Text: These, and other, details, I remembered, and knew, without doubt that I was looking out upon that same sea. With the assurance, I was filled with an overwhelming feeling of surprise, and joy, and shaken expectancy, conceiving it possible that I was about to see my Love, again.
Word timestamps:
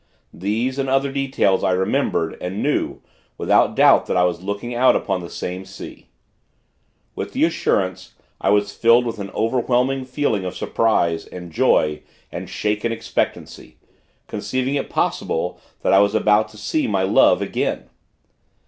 These, 0.33 0.79
and 0.79 0.89
other, 0.89 1.11
details, 1.11 1.63
I 1.63 1.73
remembered, 1.73 2.35
and 2.41 2.63
knew, 2.63 3.01
without 3.37 3.75
doubt 3.75 4.07
that 4.07 4.17
I 4.17 4.23
was 4.23 4.41
looking 4.41 4.73
out 4.73 4.95
upon 4.95 5.21
that 5.21 5.29
same 5.29 5.63
sea. 5.63 6.07
With 7.13 7.33
the 7.33 7.43
assurance, 7.43 8.15
I 8.41 8.49
was 8.49 8.73
filled 8.73 9.05
with 9.05 9.19
an 9.19 9.29
overwhelming 9.35 10.05
feeling 10.05 10.43
of 10.43 10.55
surprise, 10.57 11.27
and 11.27 11.51
joy, 11.51 12.01
and 12.31 12.49
shaken 12.49 12.91
expectancy, 12.91 13.77
conceiving 14.25 14.73
it 14.73 14.89
possible 14.89 15.59
that 15.83 15.93
I 15.93 15.99
was 15.99 16.15
about 16.15 16.49
to 16.49 16.57
see 16.57 16.87
my 16.87 17.03
Love, 17.03 17.39
again. 17.43 17.87